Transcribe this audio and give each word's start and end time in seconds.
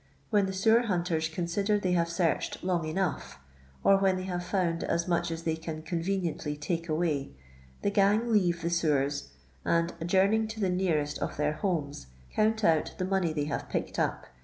When 0.31 0.47
the 0.47 0.51
sewer 0.51 0.81
nunters 0.81 1.31
consider 1.31 1.77
they 1.77 1.91
have 1.91 2.09
searched 2.09 2.63
long 2.63 2.87
enough, 2.87 3.37
or 3.83 3.97
when 3.99 4.15
they 4.17 4.23
have 4.23 4.43
found 4.43 4.83
as 4.83 5.07
much 5.07 5.29
as 5.29 5.43
they 5.43 5.55
can 5.55 5.83
conveniently 5.83 6.57
take 6.57 6.89
away, 6.89 7.33
the 7.83 7.91
gang 7.91 8.31
leave 8.33 8.63
the 8.63 8.71
sewers 8.71 9.29
and, 9.63 9.93
adjourning 10.01 10.47
to 10.47 10.59
the 10.59 10.71
nearest 10.71 11.19
of 11.19 11.37
their 11.37 11.53
homes, 11.53 12.07
count 12.33 12.63
nut 12.63 12.95
the 12.97 13.05
money 13.05 13.31
they 13.31 13.45
have 13.45 13.69
picked 13.69 13.99
up. 13.99 14.25